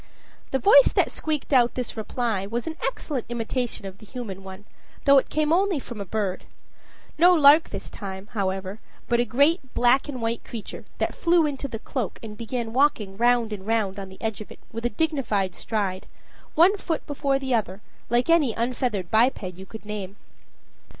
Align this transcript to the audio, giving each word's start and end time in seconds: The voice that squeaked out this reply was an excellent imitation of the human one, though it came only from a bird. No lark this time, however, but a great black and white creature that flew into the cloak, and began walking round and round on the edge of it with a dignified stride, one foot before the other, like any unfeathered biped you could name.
The 0.49 0.57
voice 0.57 0.91
that 0.93 1.11
squeaked 1.11 1.53
out 1.53 1.75
this 1.75 1.95
reply 1.95 2.47
was 2.47 2.65
an 2.65 2.75
excellent 2.83 3.27
imitation 3.29 3.85
of 3.85 3.99
the 3.99 4.05
human 4.07 4.43
one, 4.43 4.65
though 5.05 5.19
it 5.19 5.29
came 5.29 5.53
only 5.53 5.77
from 5.79 6.01
a 6.01 6.05
bird. 6.05 6.45
No 7.19 7.35
lark 7.35 7.69
this 7.69 7.87
time, 7.87 8.25
however, 8.33 8.79
but 9.07 9.19
a 9.19 9.25
great 9.25 9.75
black 9.75 10.09
and 10.09 10.19
white 10.19 10.43
creature 10.43 10.85
that 10.97 11.13
flew 11.13 11.45
into 11.45 11.67
the 11.67 11.77
cloak, 11.77 12.17
and 12.23 12.35
began 12.35 12.73
walking 12.73 13.15
round 13.15 13.53
and 13.53 13.67
round 13.67 13.99
on 13.99 14.09
the 14.09 14.19
edge 14.19 14.41
of 14.41 14.49
it 14.51 14.57
with 14.71 14.87
a 14.87 14.89
dignified 14.89 15.53
stride, 15.53 16.07
one 16.55 16.77
foot 16.77 17.05
before 17.05 17.37
the 17.37 17.53
other, 17.53 17.79
like 18.09 18.27
any 18.27 18.55
unfeathered 18.55 19.11
biped 19.11 19.43
you 19.43 19.67
could 19.67 19.85
name. 19.85 20.15